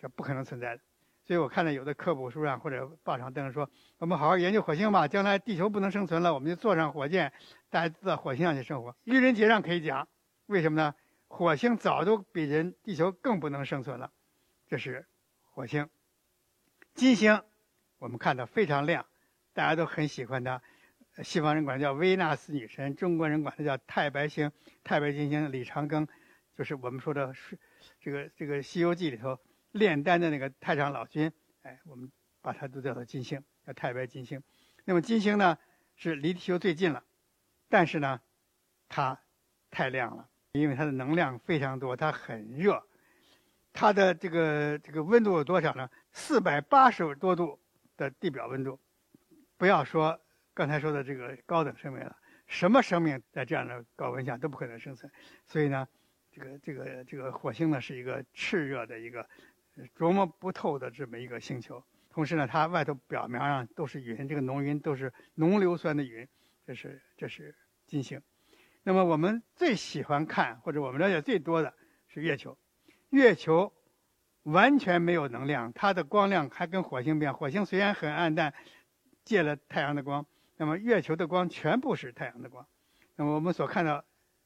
[0.01, 0.83] 是不可能存在的。
[1.27, 7.33] 所以我看到有的科普书上或者报上登说，我们好好研究火星吧，将来地球不能生存了，我们就坐上火箭，
[7.69, 8.97] 大家到火星上去生活。
[9.03, 10.07] 愚人节上可以讲，
[10.47, 10.95] 为什么呢？
[11.27, 14.13] 火星早都比人地球更不能生存了。
[14.69, 15.05] 这是
[15.51, 15.91] 火星，
[16.95, 17.43] 金星，
[17.99, 19.07] 我们看到非常亮，
[19.55, 20.63] 大家都很喜欢它。
[21.23, 24.53] 西方人管它叫维纳斯女神，中国人管它叫太白星、
[24.85, 25.51] 太白金星。
[25.51, 26.07] 李长庚，
[26.57, 27.59] 就是我们说的是
[28.01, 29.39] 这个这个《西游记》里头
[29.73, 31.33] 炼丹的那个太上老君。
[31.63, 34.43] 哎，我们把它都叫做金星，叫太白金星。
[34.85, 35.59] 那么金星呢，
[35.97, 37.05] 是离地球最近了，
[37.69, 38.21] 但是呢，
[38.89, 39.19] 它
[39.71, 42.87] 太亮了，因为它的能量非常多，它很热。
[43.75, 45.89] 它的这个这个温度有多少呢？
[46.13, 47.59] 四百八十多度
[47.97, 48.79] 的地表温度，
[49.57, 50.21] 不要说。
[50.55, 52.15] 刚才说的这个高等生命了，
[52.47, 55.11] 什么生命在这样的高温下都不可能生存，
[55.47, 55.89] 所以呢，
[56.31, 59.27] 这个这个这个火星呢是一个炽热的一个
[59.97, 61.83] 琢磨不透的这么一个星球。
[62.11, 66.29] 同时呢，它外头表面上都是云，这个浓云都是浓硫酸的云，
[66.67, 68.21] 这是这是金星。
[68.83, 71.73] 那么我们最喜欢看或者我们了解最多的
[72.09, 72.59] 是月球，
[73.09, 73.73] 月球
[74.43, 77.35] 完全没有能量，它的光亮还跟火星不一样。
[77.35, 78.55] 火星虽然很暗淡，
[79.25, 80.27] 借了太阳的光。
[80.57, 82.67] 那么月球的光全部是太阳的光，
[83.17, 84.05] 那么我们所看到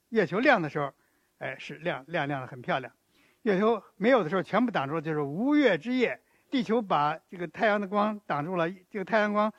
[0.09, 0.93] 月球亮的时候，
[1.39, 2.93] 哎，是亮亮亮的很漂亮。
[3.43, 6.21] 月球没有的时候，全部挡住了，就是无月之夜。
[6.51, 9.53] 地球把这个太阳的光挡住了，这个太阳光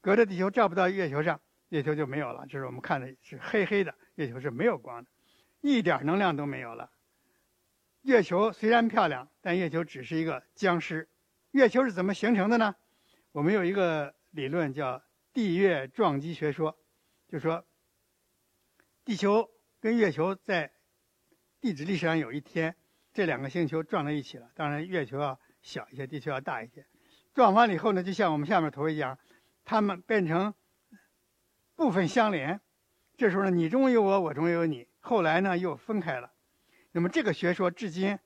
[0.00, 2.46] 隔着地球照不到月球上，月球就没有了。
[2.48, 5.10] 这是我们看的是黑黑的，月球是没有光的，
[5.60, 6.90] 一点能量都没有了。
[8.02, 11.08] 月球虽然漂亮，但月球只是一个僵尸。
[11.52, 12.74] 月球是怎么形成的呢？
[13.32, 15.02] 我们有一个理论叫。
[15.34, 16.78] 地月撞击学说，
[17.26, 17.64] 就说
[19.02, 19.48] 地球
[19.80, 20.70] 跟月球在
[21.58, 22.76] 地质历史上有一天，
[23.14, 24.50] 这两个星球撞在一起了。
[24.54, 26.84] 当然，月球要小一些，地球要大一些。
[27.32, 29.18] 撞完了以后呢，就像我们下面图一样，
[29.64, 30.52] 它们变成
[31.76, 32.60] 部分相连。
[33.16, 34.86] 这时候呢，你中有我，我中有你。
[35.00, 36.30] 后来呢，又分开了。
[36.92, 38.18] 那么这个学说至今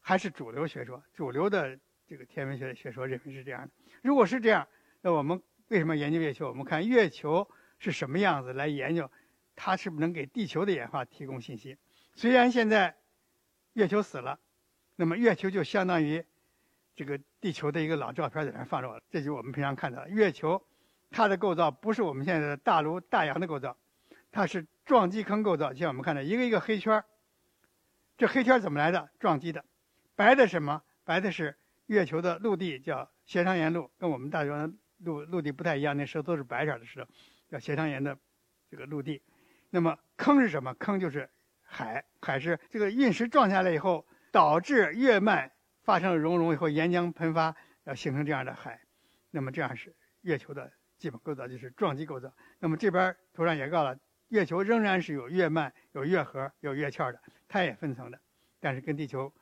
[0.00, 3.70] 还是主流学说，主流的这个天文学的学说认为是这样的。
[4.02, 4.66] 如果是这样，
[5.00, 5.40] 那我们。
[5.70, 6.48] 为什么研究月球？
[6.48, 9.08] 我们看月球是什么样子来研究，
[9.54, 11.78] 它是不是能给地球的演化提供信息？
[12.16, 12.96] 虽然现在
[13.74, 14.40] 月球死了，
[14.96, 16.24] 那么月球就相当于
[16.96, 19.00] 这个地球的一个老照片在那放着了。
[19.10, 20.60] 这就是我们平常看到的月球，
[21.08, 23.76] 它的构造不是我们现在的大陆大洋的构造，
[24.32, 25.72] 它是撞击坑构造。
[25.72, 27.04] 像我们看到一个一个黑圈
[28.20, 29.08] 这黑圈怎么来的？
[29.18, 29.64] 撞击的。
[30.14, 30.82] 白的什么？
[31.04, 31.56] 白的是
[31.86, 34.52] 月球的陆地，叫斜长岩陆，跟我们大洲。
[34.98, 37.06] 陆陆地不太一样，那石头都是白色的石头，
[37.48, 38.18] 叫斜长岩的
[38.70, 39.22] 这个陆地。
[39.70, 40.74] 那么坑是什么？
[40.74, 41.30] 坑就是
[41.62, 45.50] 海，海是这个陨石撞下来以后，导致月幔
[45.82, 48.82] 发生了熔融以后，岩浆喷发，要形成这样的海。
[49.30, 52.30] 那么这样是月球的基本构造，就是撞击构造。
[52.58, 53.98] 那么这边图上也告了，
[54.30, 58.18] 月球仍然是有月幔、有月核、有月壳的，它也分层的，
[58.58, 59.32] 但是跟地球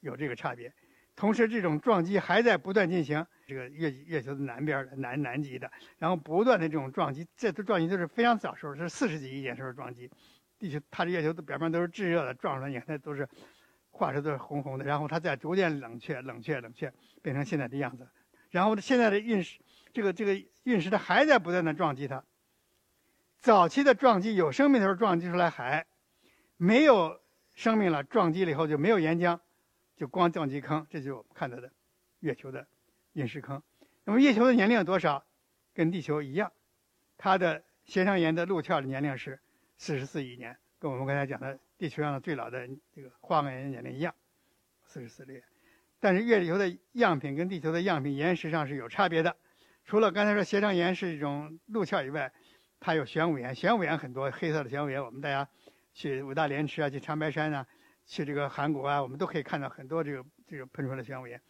[0.00, 0.72] 有这个差别。
[1.16, 3.24] 同时，这种撞击还在不断进行。
[3.46, 10.10] 这个月月球的南边的南南极的，然后不断的这种撞击，这都撞击都是非常早时候，是四十几亿年时候撞击。
[10.58, 13.28] 地球它的月球的表面都是炙热的，撞出来你看它都是
[13.90, 18.08] 化石都是红红的，然后它再逐渐冷却、冷却、冷却，变成现在的样子。
[18.50, 19.60] 然后现在的陨石，
[19.92, 22.24] 这个这个陨石它还在不断的撞击它。
[23.44, 25.84] 早期的撞击有生命的时候撞击出来海，
[26.56, 27.20] 没有
[27.52, 29.38] 生命了撞击了以后就没有岩浆，
[29.96, 31.70] 就光撞击坑，这就是我们看到的
[32.20, 32.66] 月球的
[33.12, 33.62] 陨石坑。
[34.04, 35.22] 那么月球的年龄有多少？
[35.74, 36.50] 跟地球一样，
[37.18, 39.38] 它的斜上岩的陆壳的年龄是
[39.76, 44.14] 四十四亿年，跟我们刚才讲的地球上的最老的这个花岗岩年龄一样，
[44.86, 45.42] 四十四亿。
[46.00, 49.36] 但是月球的样品跟地球的样品岩石上是有差别的，
[49.84, 52.32] 除了刚才说斜上岩是一种陆壳以外，
[52.84, 55.48] 它有玄武岩，玄武岩很多黑色的玄武岩，我们大家
[55.94, 57.66] 去五大连池啊，去长白山啊，
[58.04, 61.40] 去这个韩国啊，我们都可以看到很多这个这个喷出来的玄武岩，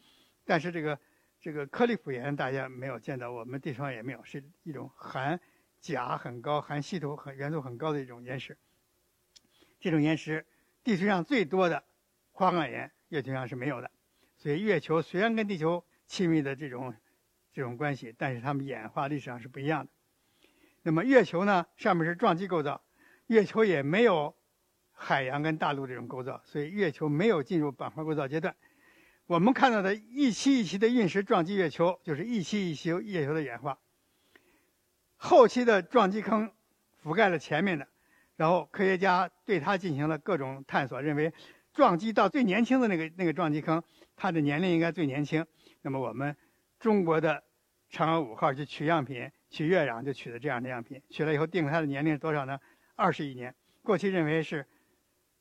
[0.44, 0.96] 但是这个。
[1.40, 5.38] 这个颗粒谱岩大家没有见到，我们地球上也没有，是一种含
[5.78, 8.56] 钾很高、含稀土很元素很高的一种岩石。
[9.78, 10.46] 这种岩石，
[10.82, 11.84] 地球上最多的
[12.32, 13.90] 花岗岩，月球上是没有的。
[14.38, 16.94] 所以月球虽然跟地球亲密的这种
[17.52, 19.92] 这种关系，但是它们演化历史上是不一样的。
[20.84, 22.80] 那么月球呢，上面是撞击构造，
[23.26, 24.36] 月球也没有
[24.92, 28.54] 海洋跟大陆这种构造，所以月球没有进入板块构造阶段。
[29.26, 33.78] 我们看到的一期一期的陨石撞击月球，就是一期一期月球的演化。
[35.16, 36.52] 后期的撞击坑
[37.02, 37.88] 覆盖了前面的，
[38.36, 41.32] 然后科学家对它进行了各种探索，认为
[41.72, 43.82] 撞击到最年轻的那个那个撞击坑，
[44.14, 45.46] 它的年龄应该最年轻。
[45.80, 46.36] 那么我们
[46.78, 47.42] 中国的
[47.90, 52.58] 嫦娥五号去取样品，取月壤就取的这样的样品，取了以后定它的年龄是多少呢？
[52.96, 53.54] 二十亿年。
[53.82, 54.66] 过去认为是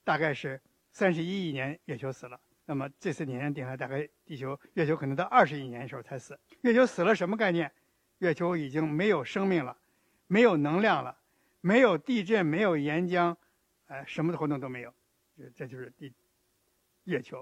[0.04, 2.40] 大概是三十一亿年，月球死了。
[2.66, 6.40] 那么这次年龄定下，大概地球、月球可能到二十亿年的时候才死。
[6.62, 7.72] 月球死了什么概念？
[8.20, 9.76] 月球已经没有生命了，
[10.28, 11.18] 没有能量了，
[11.62, 13.36] 没有地震，没有岩浆，
[13.88, 14.94] 哎，什么的活动都没有。
[15.36, 16.14] 这这就是地
[17.06, 17.42] 月球。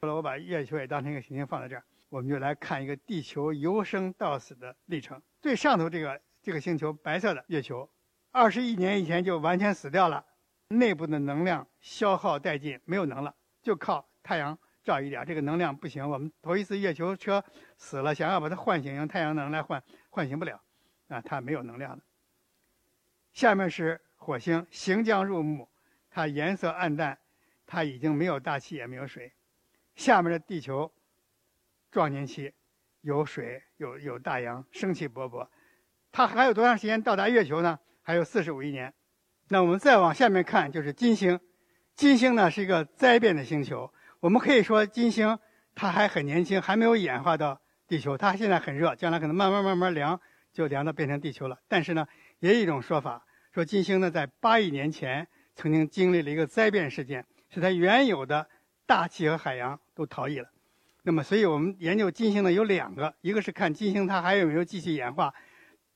[0.00, 5.22] 后来我把月球也当成一个行星放在这儿，我们就来看一个地球由生到死的历程。
[5.40, 7.88] 最上头这个这个星球，白色的月球，
[8.30, 10.24] 二十亿年以前就完全死掉了，
[10.68, 14.08] 内部的能量消耗殆尽，没有能了，就靠。
[14.20, 16.06] 太阳照一点，这个能量不行。
[16.06, 17.42] 我们头一次月球车
[17.78, 20.60] 死了，想要把它唤醒，用太阳能来唤，唤醒不了，
[21.06, 22.02] 啊，它没有能量了。
[23.32, 25.66] 下面是火星，行将入木，
[26.10, 27.18] 它颜色暗淡，
[27.64, 29.32] 它已经没有大气，也没有水。
[29.94, 30.92] 下面的地球，
[31.90, 32.52] 壮年期，
[33.08, 35.48] 有水，有有大洋，生气勃勃。
[36.12, 37.78] 它还有多长时间到达月球呢？
[38.02, 38.92] 还有四十五亿年。
[39.48, 41.40] 那我们再往下面看，就是金星。
[41.94, 43.90] 金星呢是一个灾变的星球。
[44.20, 45.38] 我们可以说，金星
[45.74, 48.18] 它还很年轻，还没有演化到地球。
[48.18, 50.20] 它现在很热，将来可能慢慢慢慢凉，
[50.52, 51.56] 就凉到变成地球了。
[51.66, 52.06] 但是呢，
[52.40, 58.46] 也有一种说法，说金星呢在八亿年前曾经经历了一个灾变事件，使它原有的
[58.84, 60.50] 大气和海洋都逃逸了。
[61.08, 65.32] 那么，所以我们研究金星呢有两个，一个是看金星它还有没有继续演化，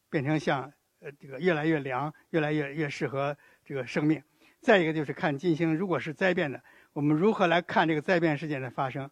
[0.09, 4.22] 变成像呃这个越来越凉，越来越越适合这个生命。
[4.62, 6.64] 再一个就是看金星如果是灾变的。
[6.94, 9.11] 我们如何来看这个灾变事件的发生？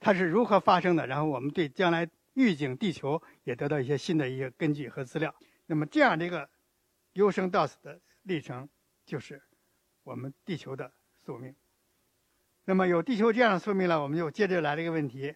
[0.00, 1.06] 它是如何发生的？
[1.06, 5.32] 然后我们对将来预警地球也得到一些新的一些根据和资料。
[5.66, 6.50] 那么这样的一个
[7.12, 8.68] 由生到死的历程，
[9.04, 9.40] 就是
[10.02, 10.92] 我们地球的
[11.24, 11.54] 宿命。
[12.66, 15.34] 那么有地球这样的宿命了，我们就接着来了一个问题：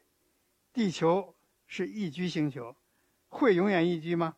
[0.73, 1.35] 地球
[1.66, 2.77] 是宜居星球，
[3.29, 4.37] 会永远宜居吗？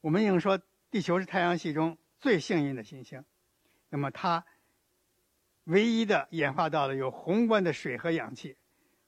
[0.00, 0.58] 我们已经说
[0.90, 3.22] 地球是太阳系中最幸运的行星，
[3.90, 4.44] 那么它。
[5.64, 8.56] 唯一的演化到了有宏观的水和氧气，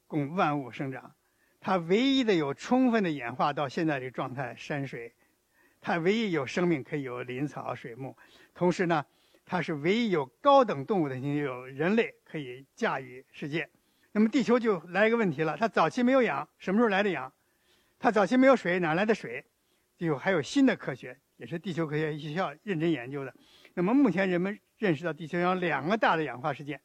[0.07, 1.15] 供万物生长。
[1.61, 5.15] 它唯一的有充分的演化到现在这个状态，山水。
[5.81, 8.17] 它唯一有生命可以有林草水木。
[8.55, 9.07] 同时呢，
[9.49, 13.69] 它是唯一有高等动物的星球，有人类可以驾驭世界。
[14.13, 17.33] 那么地球就来一个问题了：它早期没有氧，什么时候来的氧？
[17.99, 19.45] 它早期没有水，哪来的水？
[19.97, 23.35] 就还有新的科学，也是地球科学需要认真研究的。
[23.75, 24.57] 那么目前人们。
[24.79, 26.81] 认识到地球上两个大的氧化事件，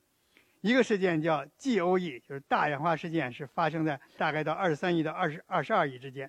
[0.62, 6.28] 一个事件叫 GOE，就是大氧化事件，是发生在大概到二十三亿到二十二十二亿之间；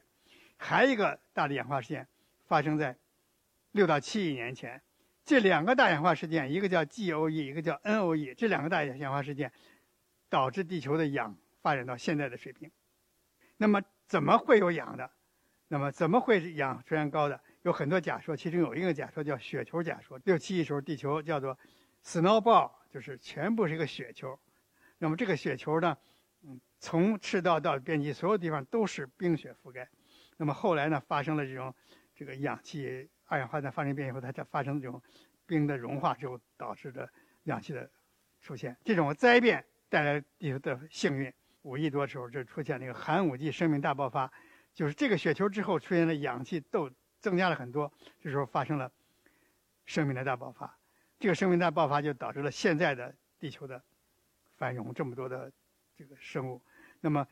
[0.59, 2.07] 还一个大的氧化事件
[2.47, 2.95] 发生在
[3.73, 4.79] 六到七亿年前。
[5.25, 9.51] 这两个大氧化事件，一个叫 GOE，一个叫 NOE，这两个大氧化事件
[10.29, 12.71] 导致地球的氧发展到现在的水平。
[13.57, 15.11] 那么怎么会有氧的？
[15.69, 17.41] 那么怎么会氧出现高的？
[17.63, 20.21] 有很多假说，其中有一个假说叫雪球假说。
[20.25, 21.59] 六七亿时候，地球叫做
[22.05, 24.39] snowball，就是全部是一个雪球。
[24.99, 25.97] 那么这个雪球呢，
[26.43, 29.89] 嗯，从赤道到边际，所有地方都是冰雪覆盖。
[30.37, 31.75] 那么后来呢，发生了这种
[32.15, 35.03] 这个氧气二氧化碳发生变以后，它才发生这种
[35.45, 37.11] 冰的融化之后导致的
[37.43, 37.91] 氧气的
[38.41, 38.77] 出现。
[38.85, 41.33] 这种灾变带来地球的幸运。
[41.63, 44.33] 五亿多时候，就出现那个寒武纪生命大爆发，
[44.73, 48.93] 就是这个雪球之后出现了氧气都增加了很多，这时候发生了
[49.85, 50.79] 生命的大爆发。
[51.19, 53.83] 这个生命大爆发就导致了现在的地球的
[54.57, 55.51] 繁荣，这么多的
[55.97, 56.63] 这个生物。
[57.01, 57.27] 那么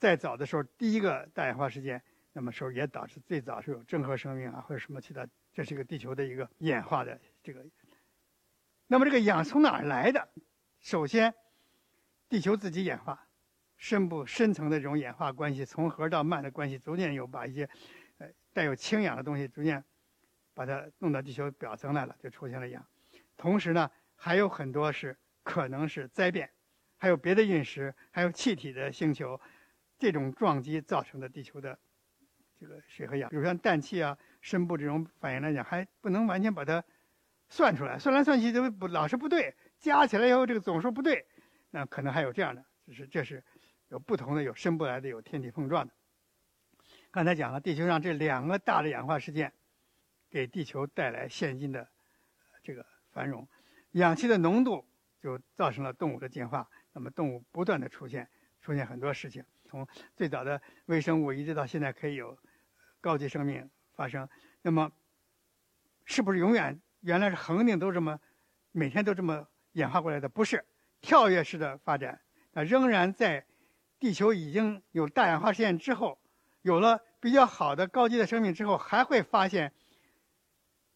[0.00, 7.64] 再早的时候，第一个大氧化事件，那么时候也导致最早是有真核生命啊，或者什么其他，这是一个地球的一个演化的这个。
[8.86, 10.28] 那么这个氧从哪儿来的？
[10.80, 11.32] 首先，
[12.28, 13.26] 地球自己演化。
[13.76, 17.68] 深部深层的这种演化关系，从核到幔的关系，逐渐有把一些，
[18.18, 19.84] 呃，带有氢氧的东西逐渐
[20.54, 22.86] 把它弄到地球表层来了，就出现了氧。
[23.36, 26.48] 同时呢，还有很多是可能是灾变，
[26.96, 29.38] 还有别的陨石，还有气体的星球，
[29.98, 31.78] 这种撞击造成的地球的
[32.58, 36.84] 这个水和氧，比如像氮气啊、深部这种反应来讲，还不能完全把它
[37.48, 41.26] 算出来，算来算去都不老是不对，加起来以后这个总数不对，
[41.70, 43.42] 那可能还有这样的，就是这是。
[43.88, 45.92] 有不同的，有深不来的，有天体碰撞的。
[47.10, 49.52] 刚才讲了，地球上这两个大的氧化事件，
[50.28, 51.88] 给地球带来现今的
[52.62, 53.46] 这个繁荣。
[53.92, 54.84] 氧气的浓度
[55.20, 58.28] 就造成了动物的进化，那么动物不断的出现，
[58.60, 59.44] 出现很多事情。
[59.64, 62.36] 从最早的微生物，一直到现在可以有
[63.00, 64.28] 高级生命发生。
[64.62, 64.90] 那么，
[66.04, 68.18] 是不是永远原来是恒定都这么
[68.72, 70.28] 每天都这么演化过来的？
[70.28, 70.64] 不是，
[71.00, 72.20] 跳跃式的发展，
[72.52, 73.46] 那仍然在。
[74.00, 76.20] 地球已经有大氧化实验之后，
[76.60, 79.72] 有了比较好的高级的生命之后，还会发现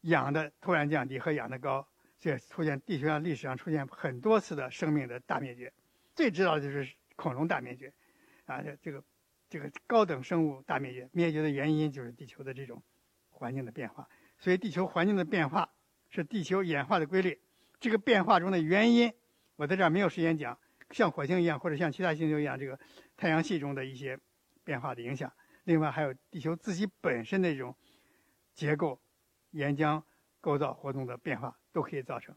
[0.03, 5.73] 氧的突然降低和氧的高，这出现地球上历史上出现很多次的生命的大灭绝，
[6.15, 7.91] 最知道的就是恐龙大灭绝，
[8.45, 9.03] 啊，这这个
[9.49, 12.83] 这个高等生物大灭绝，灭绝的原因就是地球的这种
[13.31, 14.09] 环境的变化，
[14.39, 15.71] 所以地球环境的变化
[16.11, 17.41] 是地球演化的规律，
[17.81, 19.13] 这个变化中的原因，
[19.57, 20.59] 我在这儿没有时间讲。
[20.91, 22.81] 像火星一样，或者像其他星球一样，这个
[23.15, 24.19] 太阳系中的一些
[24.65, 25.31] 变化的影响。
[25.65, 27.77] 另外，还有地球自己本身的这种
[28.55, 28.99] 结构、
[29.51, 30.03] 岩浆
[30.41, 32.35] 构造活动的变化，都可以造成。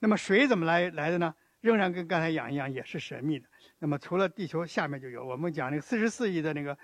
[0.00, 1.34] 那么，水怎么来来的呢？
[1.60, 3.48] 仍然跟刚才讲一样，也是神秘的。
[3.80, 6.76] 那么，除了地球下面就有，我们讲那个四十四亿的那个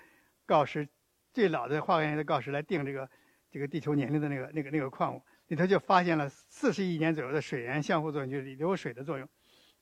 [0.45, 0.87] 锆石，
[1.33, 3.09] 最老的化岩的锆石来定这个
[3.51, 9.27] 这个地球年龄的那个那个那个矿物里头，就发现了四十亿年左右的水源相互作用，就是流水的作用。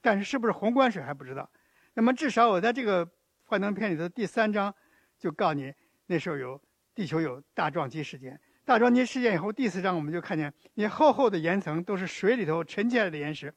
[0.01, 1.49] 但是是不是宏观水还不知道，
[1.93, 3.07] 那么至少我在这个
[3.43, 4.73] 幻灯片里头第三章
[5.19, 5.71] 就告你，
[6.07, 6.59] 那时候有
[6.95, 13.53] 地球有大撞击事件，大撞击事件以后第四章我们就看见那厚厚的岩层都是水里头沉积来的岩石，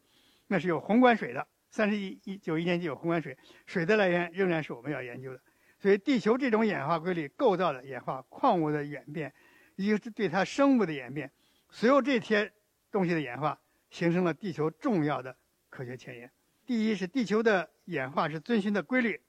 [0.47, 1.49] 那是有宏观水的。
[1.71, 5.41] 三十一一九一年级有宏观水，水的来源仍然是我们要研究的。
[5.79, 9.35] 所以地球这种演化规律、构造的演化、矿物的演变，
[9.77, 11.31] 一个是对它生物的演变，
[11.71, 12.53] 所有这些
[12.91, 15.37] 东西的演化，形成了地球重要的
[15.69, 16.33] 科学前沿。
[16.65, 19.21] 第一是地球的演化是遵循的规律，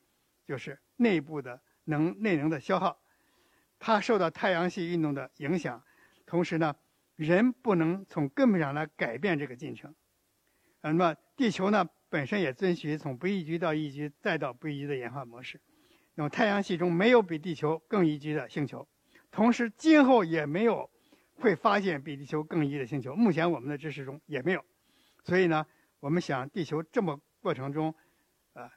[0.45, 2.97] 就是内部的能内能的消耗，
[3.77, 5.83] 它受到太阳系运动的影响，
[6.25, 6.75] 同时呢，
[7.17, 9.93] 人不能从根本上来改变这个进程。
[10.81, 15.59] 那么地球呢本身也遵循从不宜居到宜居再到不宜居的演化模式。
[16.15, 18.87] 那么太阳系中没有比地球更宜居的星球，
[19.31, 20.89] 同时今后也没有
[21.35, 23.15] 会发现比地球更宜的星球。
[23.15, 24.63] 目前我们的知识中也没有，
[25.23, 25.65] 所以呢，
[25.99, 27.19] 我们想地球这么。
[27.39, 27.93] 过程中，
[28.53, 28.69] 啊，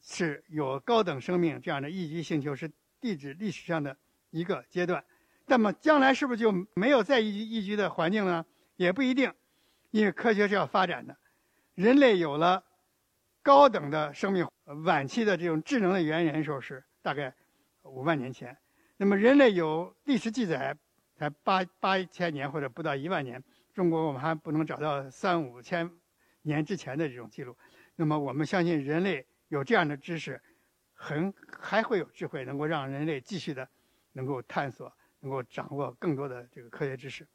[0.00, 3.96] 是有高等生命这样的宜居星球是地质历史上的
[4.30, 5.02] 一个阶段。
[5.46, 8.44] 那么将来是不是就没有再宜居宜居的环境呢？
[8.76, 9.32] 也不一定，
[9.90, 11.16] 因为科学是要发展的。
[11.74, 12.62] 人类有了
[13.42, 14.46] 高等的生命，
[14.84, 17.34] 晚期的这种智能的猿人时候是大概
[17.82, 18.56] 五万年前。
[18.96, 20.76] 那么人类有历史记载
[21.16, 23.42] 才八八千年或者不到一万年。
[23.74, 25.90] 中国我们还不能找到三五千
[26.42, 27.56] 年之前的这种记录。
[27.96, 30.40] 那么，我们相信人类有这样的知识，
[30.94, 33.68] 很还会有智慧，能够让人类继续的
[34.12, 37.26] 能够探索，能够掌握更多的这个科学知识。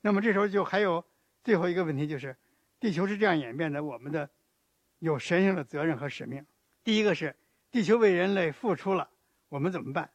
[0.00, 1.04] 那么这时候就还有
[1.42, 2.36] 最后一个问题，就是
[2.78, 4.28] 地球是这样演变的，我们的
[4.98, 6.44] 有神圣的责任和使命。
[6.84, 7.34] 第一个是
[7.70, 9.10] 地球为人类付出了，
[9.48, 10.10] 我们怎么办？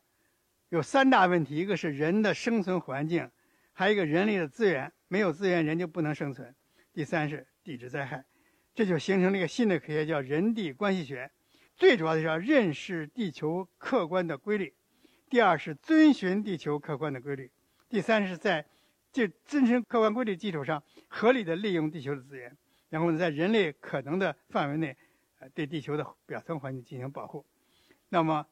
[0.69, 3.29] 有三大问题，一个是人的生存环境，
[3.73, 6.55] 还有一个人类的资源，没有资源人就不能生存。
[6.93, 8.23] 第三是地质灾害。
[8.73, 11.29] 这就形成了一个新的科学，叫人地关系学。
[11.75, 14.73] 最主要的是要认识地球客观的规律，
[15.29, 17.51] 第二是遵循地球客观的规律，
[17.89, 18.65] 第三是在
[19.11, 22.55] 这遵循客观规律基础上，合理的利用地球的资源，
[22.91, 24.97] 然后呢，在人类可能的范围内，
[25.39, 27.45] 呃，对地球的表层环境进行保护。
[28.09, 28.45] 那么，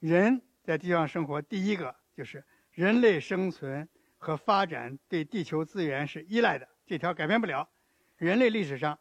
[0.00, 3.88] 人在地球上生活，第一个就是人类生存
[4.18, 7.70] 和发展对地球资源是依赖的，这条改变不了。
[8.16, 8.98] 人类历史上。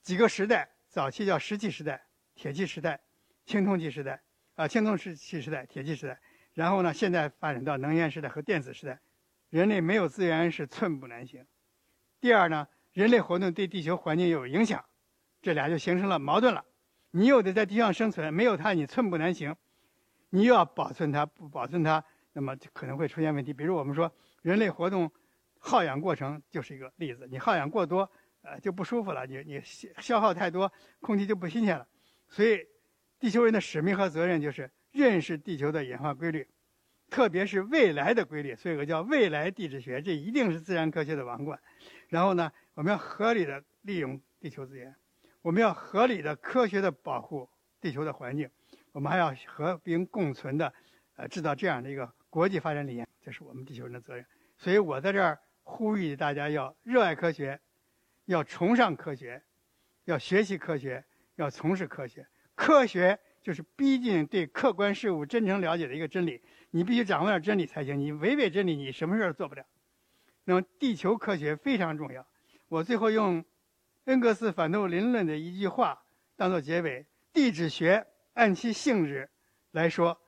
[0.00, 3.00] 几个时代早期叫石器时代、铁器时代、
[3.44, 4.22] 青铜器时代，
[4.54, 6.18] 啊，青铜时期时代、铁器时代。
[6.54, 8.98] 然后呢，现在发展到能源时代和电子时代，
[9.50, 11.46] 人类没有资源是寸步难行。
[12.18, 14.84] 第二呢，人类活动对地球环境有影响，
[15.40, 16.64] 这俩就形成了矛盾了。
[17.10, 19.54] 你又得在地上生存，没有它你寸步难行。
[20.30, 23.52] 你又要保存它，不保存它，那么就可能会出现问题。
[23.52, 24.12] 比如我们说，
[24.42, 25.10] 人类活动
[25.58, 27.26] 耗氧过程就是一个例子。
[27.30, 28.10] 你耗氧过多。
[28.44, 29.24] 呃，就不舒服了。
[29.24, 31.86] 你你消消耗太多，空气就不新鲜了。
[32.28, 32.58] 所以，
[33.20, 36.48] 地球人的使命和责任就是认识地球的演化规律，
[37.08, 38.56] 特别是未来的规律。
[38.56, 41.60] 所以个叫未来地质学，这一定是自然科学的王冠。
[42.08, 44.94] 然后呢，我们要合理的利用地球资源，
[45.40, 47.48] 我们要合理的科学的保护
[47.80, 48.50] 地球的环境，
[48.92, 50.72] 我们还要和平共存的，
[51.16, 54.24] 呃，制造这样的一个国际发展理念，这是我们地球人的责任。
[54.56, 57.60] 所以我在这儿呼吁大家要热爱科学。
[58.26, 59.42] 要崇尚科学，
[60.04, 61.04] 要学习科学，
[61.34, 62.24] 要从事科学。
[62.54, 66.40] 科学就是逼近对客观事物真诚了解的一个真理。
[66.70, 67.98] 你必须掌握点真理才行。
[67.98, 69.66] 你违背真理，你什么事儿做不了。
[70.44, 72.24] 那么，地球科学非常重要。
[72.72, 73.44] 我最后用
[74.04, 76.02] 恩格斯反动林论的一句话
[76.36, 79.28] 当做结尾：地质学按其性质
[79.72, 80.18] 来说，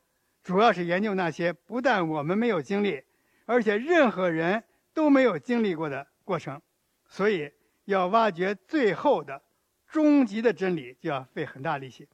[0.43, 3.03] 主要是研究那些不但我们没有经历，
[3.47, 6.61] 而且任何人都没有经历过的过程。
[7.07, 7.51] 所以。
[7.87, 9.43] 要挖掘最后的、
[9.87, 12.09] 终极的真理，就要费很大力气，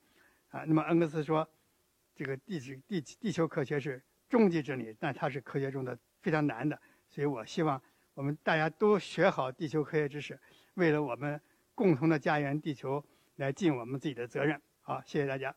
[0.49, 0.65] 啊。
[0.67, 1.49] 那么恩格斯说，
[2.17, 6.77] 这个地质、地地球科学是终极真理，但它是科学中的非常难的。
[7.09, 7.81] 所以我希望
[8.21, 10.39] 我们大家都学好地球科学知识，
[10.75, 11.41] 为了我们
[11.75, 13.03] 共同的家园地球
[13.37, 14.61] 来尽我们自己的责任。
[14.83, 15.57] 好，谢谢大家。